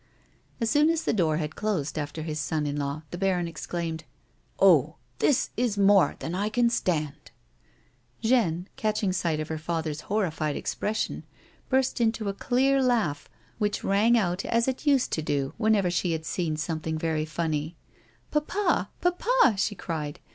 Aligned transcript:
As 0.59 0.71
soon 0.71 0.89
as 0.89 1.03
the 1.03 1.13
door 1.13 1.37
had 1.37 1.55
closed 1.55 1.95
after 1.95 2.23
his 2.23 2.39
son 2.39 2.65
in 2.65 2.75
law, 2.75 3.03
the 3.11 3.19
baron 3.19 3.47
exclaimed:" 3.47 4.03
Oh, 4.73 4.95
this 5.19 5.51
is 5.55 5.77
more 5.77 6.15
than 6.17 6.33
I 6.33 6.49
can 6.49 6.71
stand!" 6.71 7.29
Jeanne, 8.23 8.67
catching 8.77 9.13
sight 9.13 9.39
of 9.39 9.47
her 9.49 9.59
father's 9.59 10.01
horrified 10.01 10.55
expression, 10.55 11.23
burst 11.69 12.01
into 12.01 12.27
a 12.29 12.33
clear 12.33 12.81
laugh 12.81 13.29
which 13.59 13.83
rang 13.83 14.17
out 14.17 14.43
as 14.45 14.67
it 14.67 14.87
used 14.87 15.11
to 15.11 15.21
do 15.21 15.53
whenever 15.57 15.91
she 15.91 16.13
had 16.13 16.25
seen 16.25 16.57
something 16.57 16.97
very 16.97 17.23
funny:" 17.23 17.75
Papa, 18.31 18.89
papa!" 19.01 19.53
she 19.59 19.75
cried. 19.75 20.19